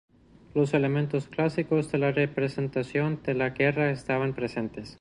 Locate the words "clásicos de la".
1.27-2.11